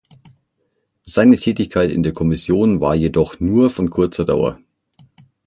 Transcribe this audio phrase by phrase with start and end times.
[1.03, 4.57] Seine Tätigkeit in der Kommission war jedoch nur von kurzer Dauer.